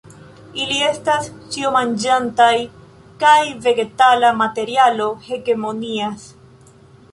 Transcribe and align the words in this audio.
Ili 0.61 0.77
estas 0.85 1.27
ĉiomanĝantaj, 1.55 2.49
kaj 3.25 3.37
vegetala 3.67 4.33
materialo 4.41 5.13
hegemonias. 5.29 6.29